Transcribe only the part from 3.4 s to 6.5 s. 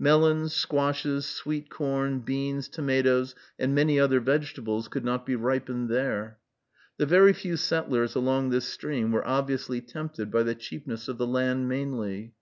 and many other vegetables, could not be ripened there.